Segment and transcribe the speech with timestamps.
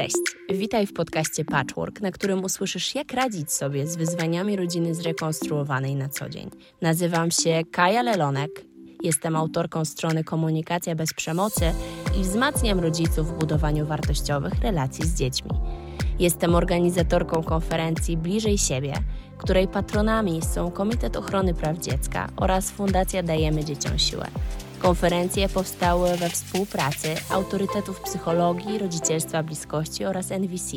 [0.00, 0.16] Cześć,
[0.58, 6.08] witaj w podcaście Patchwork, na którym usłyszysz, jak radzić sobie z wyzwaniami rodziny zrekonstruowanej na
[6.08, 6.50] co dzień.
[6.82, 8.64] Nazywam się Kaja Lelonek,
[9.02, 11.72] jestem autorką strony Komunikacja bez przemocy
[12.20, 15.50] i wzmacniam rodziców w budowaniu wartościowych relacji z dziećmi.
[16.18, 18.94] Jestem organizatorką konferencji Bliżej Siebie,
[19.38, 24.26] której patronami są Komitet Ochrony Praw Dziecka oraz Fundacja Dajemy Dzieciom Siłę.
[24.80, 30.76] Konferencje powstały we współpracy autorytetów psychologii, rodzicielstwa bliskości oraz NVC.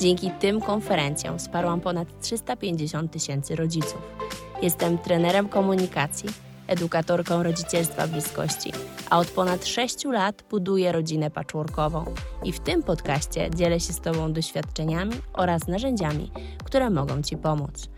[0.00, 4.02] Dzięki tym konferencjom wsparłam ponad 350 tysięcy rodziców.
[4.62, 6.28] Jestem trenerem komunikacji,
[6.66, 8.72] edukatorką rodzicielstwa bliskości,
[9.10, 12.04] a od ponad 6 lat buduję rodzinę patchworkową
[12.44, 16.30] i w tym podcaście dzielę się z Tobą doświadczeniami oraz narzędziami,
[16.64, 17.88] które mogą Ci pomóc.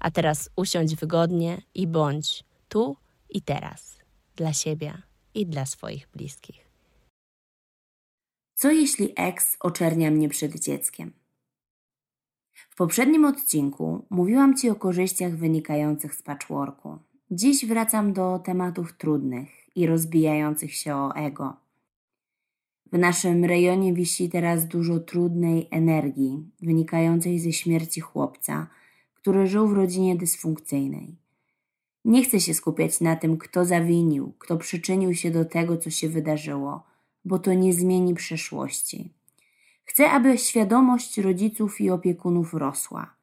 [0.00, 2.96] A teraz usiądź wygodnie i bądź tu
[3.30, 3.97] i teraz
[4.38, 5.02] dla siebie
[5.34, 6.68] i dla swoich bliskich.
[8.54, 11.12] Co jeśli eks oczernia mnie przed dzieckiem?
[12.52, 16.98] W poprzednim odcinku mówiłam Ci o korzyściach wynikających z patchworku.
[17.30, 21.56] Dziś wracam do tematów trudnych i rozbijających się o ego.
[22.92, 28.66] W naszym rejonie wisi teraz dużo trudnej energii wynikającej ze śmierci chłopca,
[29.14, 31.16] który żył w rodzinie dysfunkcyjnej.
[32.08, 36.08] Nie chcę się skupiać na tym, kto zawinił, kto przyczynił się do tego, co się
[36.08, 36.82] wydarzyło,
[37.24, 39.12] bo to nie zmieni przeszłości.
[39.84, 43.14] Chcę, aby świadomość rodziców i opiekunów rosła.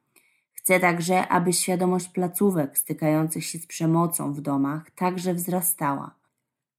[0.54, 6.16] Chcę także, aby świadomość placówek stykających się z przemocą w domach także wzrastała.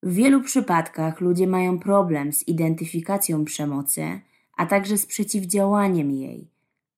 [0.02, 4.20] W wielu przypadkach ludzie mają problem z identyfikacją przemocy,
[4.56, 6.50] a także z przeciwdziałaniem jej.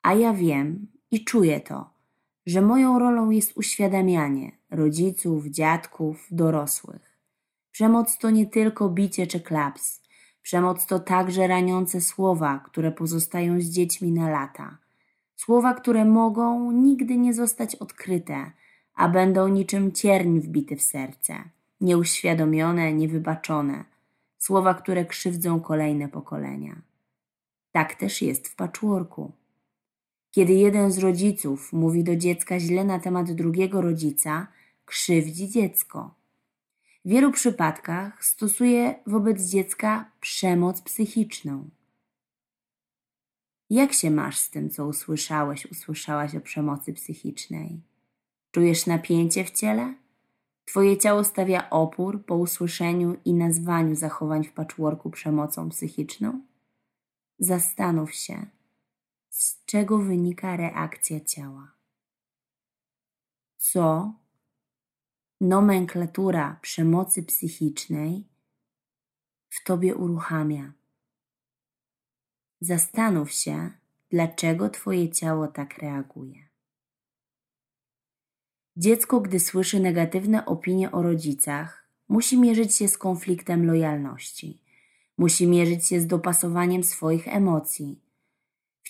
[0.02, 1.90] A ja wiem i czuję to,
[2.46, 7.18] że moją rolą jest uświadamianie rodziców, dziadków, dorosłych.
[7.70, 10.02] Przemoc to nie tylko bicie czy klaps.
[10.42, 14.78] Przemoc to także raniące słowa, które pozostają z dziećmi na lata.
[15.36, 18.52] Słowa, które mogą nigdy nie zostać odkryte,
[18.94, 21.34] a będą niczym cierń wbity w serce,
[21.80, 23.84] nieuświadomione, niewybaczone.
[24.38, 26.82] Słowa, które krzywdzą kolejne pokolenia.
[27.72, 29.32] Tak też jest w patchworku.
[30.30, 34.46] Kiedy jeden z rodziców mówi do dziecka źle na temat drugiego rodzica,
[34.88, 36.14] krzywdzi dziecko.
[37.04, 41.70] W wielu przypadkach stosuje wobec dziecka przemoc psychiczną.
[43.70, 47.80] Jak się masz z tym, co usłyszałeś, usłyszałaś o przemocy psychicznej?
[48.50, 49.94] Czujesz napięcie w ciele?
[50.64, 56.40] Twoje ciało stawia opór po usłyszeniu i nazwaniu zachowań w patchworku przemocą psychiczną?
[57.38, 58.46] Zastanów się,
[59.30, 61.72] z czego wynika reakcja ciała.
[63.56, 64.12] Co
[65.40, 68.28] nomenklatura przemocy psychicznej
[69.48, 70.72] w tobie uruchamia?
[72.60, 73.70] Zastanów się,
[74.10, 76.48] dlaczego twoje ciało tak reaguje.
[78.76, 84.62] Dziecko, gdy słyszy negatywne opinie o rodzicach, musi mierzyć się z konfliktem lojalności,
[85.18, 88.08] musi mierzyć się z dopasowaniem swoich emocji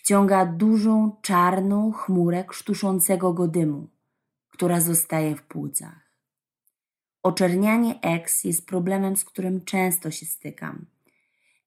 [0.08, 3.88] wciąga dużą, czarną chmurę krztuszącego go dymu,
[4.48, 6.07] która zostaje w płucach.
[7.28, 10.86] Oczernianie ex jest problemem, z którym często się stykam.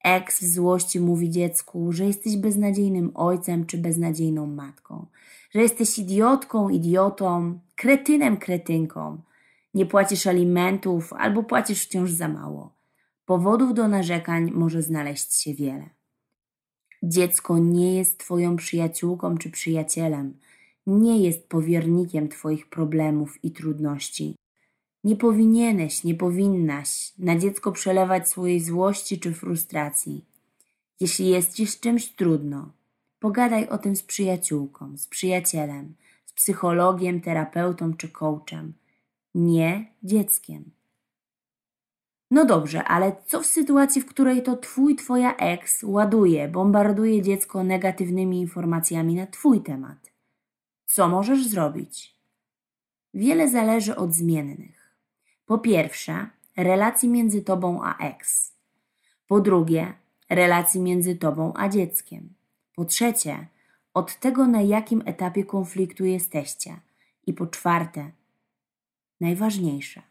[0.03, 5.05] Ex w złości mówi dziecku, że jesteś beznadziejnym ojcem czy beznadziejną matką,
[5.51, 9.21] że jesteś idiotką, idiotą, kretynem, kretynką,
[9.73, 12.73] nie płacisz alimentów albo płacisz wciąż za mało.
[13.25, 15.89] Powodów do narzekań może znaleźć się wiele.
[17.03, 20.33] Dziecko nie jest Twoją przyjaciółką czy przyjacielem,
[20.87, 24.40] nie jest powiernikiem Twoich problemów i trudności.
[25.03, 30.25] Nie powinieneś, nie powinnaś na dziecko przelewać swojej złości czy frustracji.
[30.99, 32.71] Jeśli jest Ci z czymś trudno,
[33.19, 35.95] pogadaj o tym z przyjaciółką, z przyjacielem,
[36.25, 38.73] z psychologiem, terapeutą czy coachem,
[39.35, 40.71] nie dzieckiem.
[42.31, 47.63] No dobrze, ale co w sytuacji, w której to twój, twoja ex ładuje, bombarduje dziecko
[47.63, 50.11] negatywnymi informacjami na twój temat?
[50.85, 52.15] Co możesz zrobić?
[53.13, 54.80] Wiele zależy od zmiennych.
[55.51, 56.27] Po pierwsze,
[56.57, 58.51] relacji między tobą a ex.
[59.27, 59.93] Po drugie,
[60.29, 62.33] relacji między tobą a dzieckiem.
[62.75, 63.47] Po trzecie,
[63.93, 66.75] od tego, na jakim etapie konfliktu jesteście.
[67.27, 68.11] I po czwarte,
[69.21, 70.01] najważniejsze,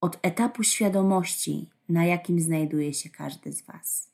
[0.00, 4.10] od etapu świadomości, na jakim znajduje się każdy z Was.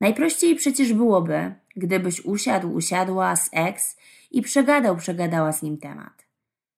[0.00, 3.96] Najprościej przecież byłoby, gdybyś usiadł, usiadła z ex
[4.30, 6.24] i przegadał, przegadała z nim temat.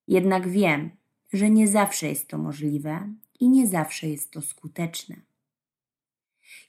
[0.09, 0.91] Jednak wiem,
[1.33, 3.09] że nie zawsze jest to możliwe
[3.41, 5.17] i nie zawsze jest to skuteczne.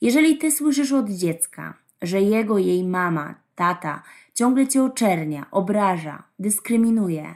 [0.01, 7.35] Jeżeli ty słyszysz od dziecka, że jego, jej mama, tata ciągle cię oczernia, obraża, dyskryminuje.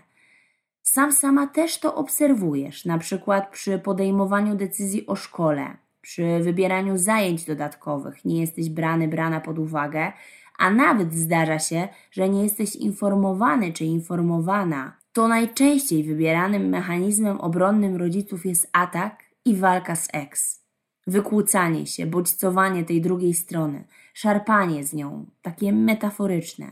[0.84, 7.46] Sam sama też to obserwujesz, na przykład przy podejmowaniu decyzji o szkole, przy wybieraniu zajęć
[7.46, 10.12] dodatkowych, nie jesteś brany, brana pod uwagę,
[10.58, 15.01] a nawet zdarza się, że nie jesteś informowany czy informowana.
[15.14, 20.62] To najczęściej wybieranym mechanizmem obronnym rodziców jest atak i walka z ex.
[21.08, 26.68] Wykłócanie się, bodźcowanie tej drugiej strony, szarpanie z nią, takie metaforyczne.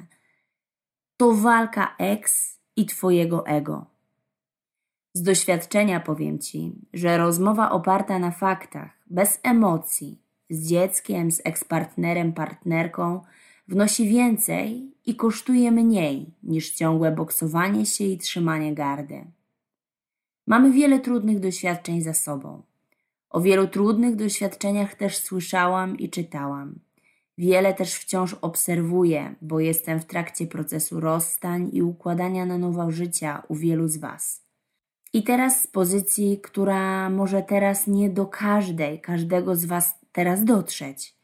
[1.17, 3.85] To walka ex i twojego ego.
[5.13, 12.33] Z doświadczenia powiem ci, że rozmowa oparta na faktach, bez emocji, z dzieckiem, z ekspartnerem,
[12.33, 13.21] partnerką,
[13.69, 19.25] wnosi więcej i kosztuje mniej niż ciągłe boksowanie się i trzymanie gardy.
[20.47, 22.61] Mamy wiele trudnych doświadczeń za sobą.
[23.29, 26.79] O wielu trudnych doświadczeniach też słyszałam i czytałam.
[27.37, 33.43] Wiele też wciąż obserwuję, bo jestem w trakcie procesu rozstań i układania na nowo życia
[33.47, 34.43] u wielu z Was.
[35.13, 41.15] I teraz z pozycji, która może teraz nie do każdej, każdego z Was teraz dotrzeć.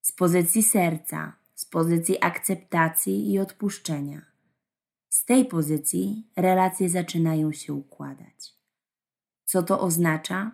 [0.00, 1.32] Z pozycji serca,
[1.64, 4.22] z pozycji akceptacji i odpuszczenia.
[5.08, 8.52] Z tej pozycji relacje zaczynają się układać.
[9.44, 10.50] Co to oznacza?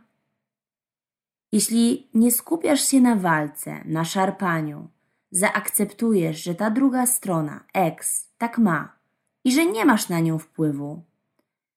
[1.53, 4.89] Jeśli nie skupiasz się na walce, na szarpaniu,
[5.31, 8.99] zaakceptujesz, że ta druga strona, ex, tak ma
[9.45, 11.03] i że nie masz na nią wpływu,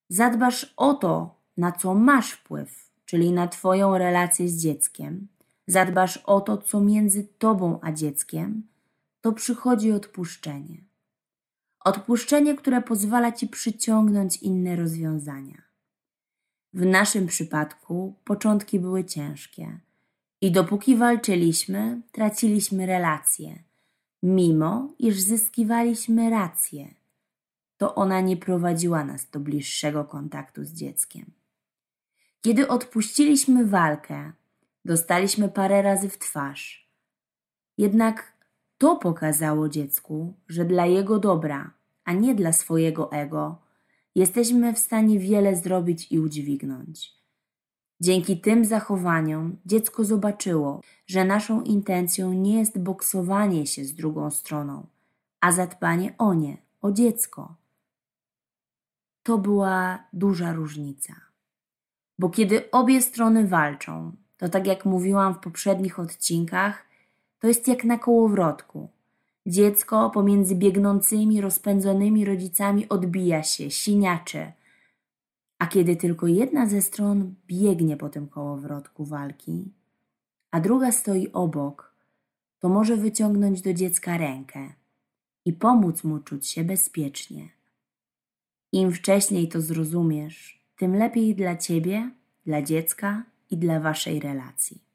[0.10, 5.28] zadbasz o to, na co masz wpływ, czyli na Twoją relację z dzieckiem,
[5.68, 8.73] zadbasz o to, co między Tobą a dzieckiem,
[9.24, 10.78] to przychodzi odpuszczenie.
[11.80, 15.62] Odpuszczenie, które pozwala Ci przyciągnąć inne rozwiązania.
[16.74, 19.80] W naszym przypadku początki były ciężkie
[20.42, 23.64] i dopóki walczyliśmy, traciliśmy relacje,
[24.24, 26.94] mimo iż zyskiwaliśmy rację.
[27.78, 31.26] To ona nie prowadziła nas do bliższego kontaktu z dzieckiem.
[32.42, 34.32] Kiedy odpuściliśmy walkę,
[34.86, 36.90] dostaliśmy parę razy w twarz.
[37.78, 38.33] Jednak
[38.84, 41.72] to pokazało dziecku, że dla jego dobra,
[42.06, 43.58] a nie dla swojego ego,
[44.16, 47.14] jesteśmy w stanie wiele zrobić i udźwignąć.
[48.02, 54.86] Dzięki tym zachowaniom dziecko zobaczyło, że naszą intencją nie jest boksowanie się z drugą stroną,
[55.42, 57.56] a zadbanie o nie, o dziecko.
[59.24, 61.14] To była duża różnica.
[62.20, 66.93] Bo kiedy obie strony walczą, to tak jak mówiłam w poprzednich odcinkach,
[67.44, 68.90] to jest jak na kołowrotku.
[69.46, 74.52] Dziecko pomiędzy biegnącymi, rozpędzonymi rodzicami odbija się, siniaczy.
[75.60, 79.72] A kiedy tylko jedna ze stron biegnie po tym kołowrotku walki,
[80.52, 81.94] a druga stoi obok,
[82.60, 84.74] to może wyciągnąć do dziecka rękę
[85.46, 87.50] i pomóc mu czuć się bezpiecznie.
[88.72, 92.12] Im wcześniej to zrozumiesz, tym lepiej dla ciebie,
[92.46, 94.93] dla dziecka i dla waszej relacji.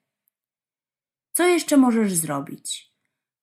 [1.39, 2.93] Co jeszcze możesz zrobić?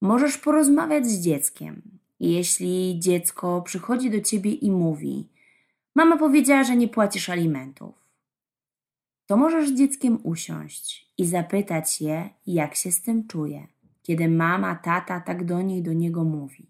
[0.01, 1.81] Możesz porozmawiać z dzieckiem.
[2.19, 5.29] Jeśli dziecko przychodzi do ciebie i mówi:
[5.95, 7.95] Mama powiedziała, że nie płacisz alimentów,
[9.25, 13.67] to możesz z dzieckiem usiąść i zapytać je, jak się z tym czuje,
[14.03, 16.67] kiedy mama, tata tak do niej, do niego mówi.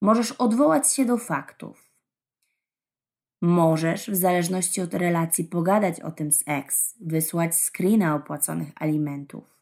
[0.00, 1.90] Możesz odwołać się do faktów.
[3.42, 9.57] Możesz, w zależności od relacji, pogadać o tym z ex, wysłać screena opłaconych alimentów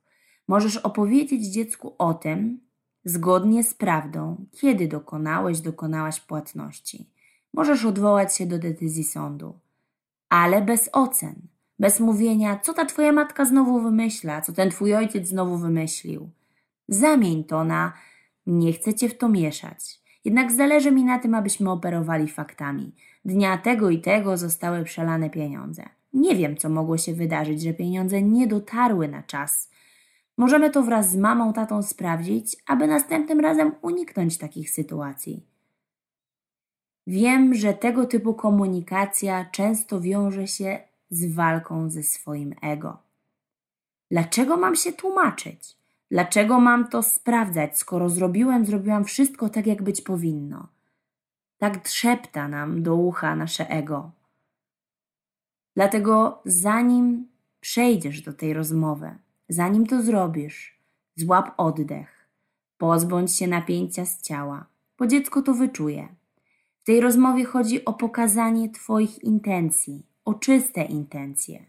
[0.48, 2.60] Możesz opowiedzieć dziecku o tym,
[3.04, 7.10] zgodnie z prawdą, kiedy dokonałeś, dokonałaś płatności.
[7.54, 9.58] Możesz odwołać się do decyzji sądu,
[10.28, 11.34] ale bez ocen,
[11.78, 16.30] bez mówienia, co ta twoja matka znowu wymyśla, co ten twój ojciec znowu wymyślił.
[16.88, 17.92] Zamień to na
[18.46, 20.00] nie chcę cię w to mieszać.
[20.24, 22.92] Jednak zależy mi na tym, abyśmy operowali faktami.
[23.24, 25.88] Dnia tego i tego zostały przelane pieniądze.
[26.12, 29.70] Nie wiem, co mogło się wydarzyć, że pieniądze nie dotarły na czas
[30.36, 35.46] Możemy to wraz z mamą, tatą sprawdzić, aby następnym razem uniknąć takich sytuacji.
[37.06, 40.78] Wiem, że tego typu komunikacja często wiąże się
[41.10, 42.98] z walką ze swoim ego.
[44.10, 45.76] Dlaczego mam się tłumaczyć?
[46.10, 50.68] Dlaczego mam to sprawdzać, skoro zrobiłem, zrobiłam wszystko tak, jak być powinno?
[51.58, 54.10] Tak trzepta nam do ucha nasze ego.
[55.74, 57.28] Dlatego zanim
[57.60, 59.14] przejdziesz do tej rozmowy,
[59.48, 60.80] Zanim to zrobisz,
[61.16, 62.28] złap oddech,
[62.78, 64.66] pozbądź się napięcia z ciała,
[64.98, 66.08] bo dziecko to wyczuje.
[66.82, 71.64] W tej rozmowie chodzi o pokazanie Twoich intencji, o czyste intencje.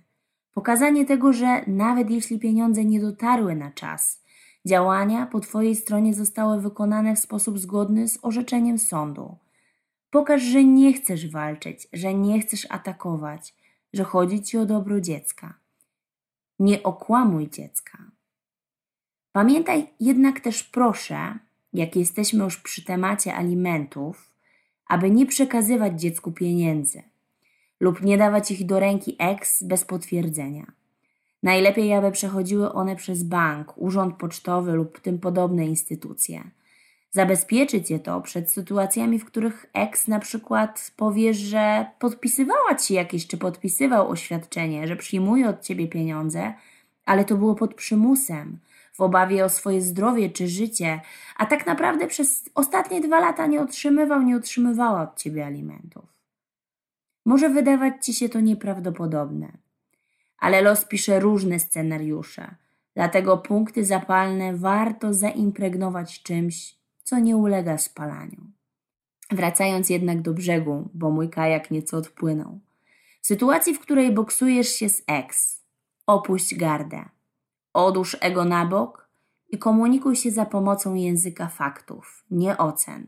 [0.54, 4.24] Pokazanie tego, że nawet jeśli pieniądze nie dotarły na czas,
[4.66, 9.38] Działania po Twojej stronie zostały wykonane w sposób zgodny z orzeczeniem sądu.
[10.10, 13.56] Pokaż, że nie chcesz walczyć, że nie chcesz atakować,
[13.94, 15.54] że chodzi Ci o dobro dziecka.
[16.60, 17.98] Nie okłamuj dziecka.
[19.32, 21.40] Pamiętaj jednak też proszę,
[21.74, 24.32] jak jesteśmy już przy temacie alimentów,
[24.88, 27.04] aby nie przekazywać dziecku pieniędzy
[27.80, 30.72] lub nie dawać ich do ręki ex bez potwierdzenia.
[31.44, 36.44] Najlepiej, aby przechodziły one przez bank, urząd pocztowy lub tym podobne instytucje.
[37.18, 43.28] Zabezpieczyć je to przed sytuacjami, w których ex na przykład powie, że podpisywała ci jakieś,
[43.28, 46.54] czy podpisywał oświadczenie, że przyjmuje od ciebie pieniądze,
[47.06, 48.60] ale to było pod przymusem,
[48.94, 51.02] w obawie o swoje zdrowie czy życie,
[51.38, 56.06] a tak naprawdę przez ostatnie dwa lata nie otrzymywał, nie otrzymywała od ciebie alimentów.
[57.26, 59.52] Może wydawać ci się to nieprawdopodobne,
[60.40, 62.56] ale los pisze różne scenariusze,
[62.96, 66.77] dlatego punkty zapalne warto zaimpregnować czymś,
[67.08, 68.52] co nie ulega spalaniu.
[69.32, 72.60] Wracając jednak do brzegu, bo mój kajak nieco odpłynął.
[73.22, 75.62] W sytuacji, w której boksujesz się z ex,
[76.08, 77.10] opuść gardę.
[77.74, 79.10] Odłóż ego na bok
[79.50, 83.08] i komunikuj się za pomocą języka faktów, nie ocen.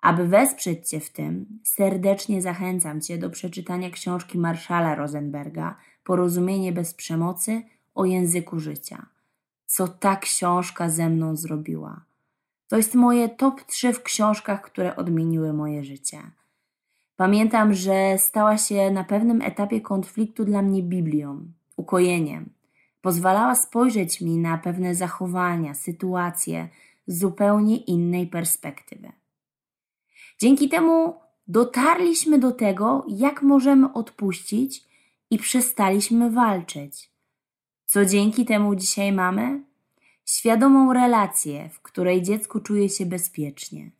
[0.00, 6.94] Aby wesprzeć Cię w tym, serdecznie zachęcam Cię do przeczytania książki Marszala Rosenberga Porozumienie bez
[6.94, 7.62] przemocy
[7.94, 9.06] o języku życia.
[9.66, 12.04] Co ta książka ze mną zrobiła?
[12.68, 16.18] To jest moje top 3 w książkach, które odmieniły moje życie.
[17.16, 22.50] Pamiętam, że stała się na pewnym etapie konfliktu dla mnie Biblią, ukojeniem.
[23.00, 26.68] Pozwalała spojrzeć mi na pewne zachowania, sytuacje
[27.06, 29.12] z zupełnie innej perspektywy.
[30.38, 31.14] Dzięki temu
[31.48, 34.84] dotarliśmy do tego, jak możemy odpuścić
[35.30, 37.10] i przestaliśmy walczyć.
[37.84, 39.62] Co dzięki temu dzisiaj mamy?
[40.24, 43.90] Świadomą relację, w której dziecko czuje się bezpiecznie.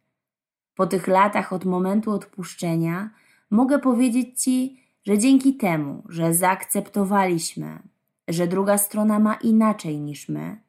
[0.74, 3.10] Po tych latach od momentu odpuszczenia
[3.50, 7.78] mogę powiedzieć Ci, że dzięki temu, że zaakceptowaliśmy,
[8.28, 10.60] że druga strona ma inaczej niż my,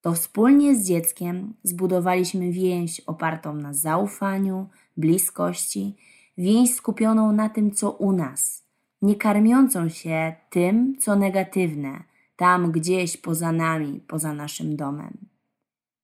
[0.00, 5.96] to wspólnie z dzieckiem zbudowaliśmy więź opartą na zaufaniu, bliskości,
[6.38, 8.64] więź skupioną na tym, co u nas,
[9.02, 12.09] nie karmiącą się tym, co negatywne,
[12.40, 15.18] tam gdzieś poza nami, poza naszym domem.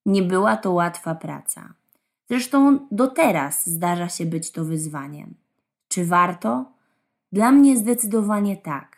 [0.06, 1.74] Nie była to łatwa praca.
[2.30, 5.34] Zresztą do teraz zdarza się być to wyzwaniem.
[5.88, 6.72] Czy warto?
[7.32, 8.96] Dla mnie zdecydowanie tak.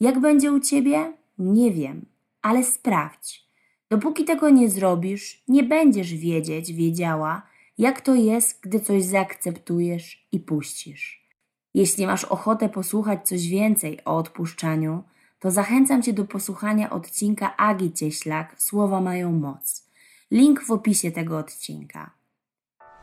[0.00, 1.12] Jak będzie u ciebie?
[1.38, 2.06] Nie wiem,
[2.42, 3.46] ale sprawdź.
[3.90, 7.42] Dopóki tego nie zrobisz, nie będziesz wiedzieć, wiedziała,
[7.78, 11.26] jak to jest, gdy coś zaakceptujesz i puścisz.
[11.74, 15.02] Jeśli masz ochotę posłuchać coś więcej o odpuszczaniu,
[15.38, 19.86] to zachęcam Cię do posłuchania odcinka Agi Cieślak Słowa mają moc.
[20.30, 22.10] Link w opisie tego odcinka.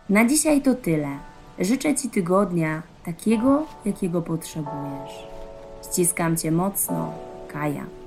[0.09, 1.19] Na dzisiaj to tyle.
[1.59, 5.27] Życzę Ci tygodnia takiego, jakiego potrzebujesz.
[5.83, 7.13] Ściskam Cię mocno,
[7.47, 8.02] Kaja.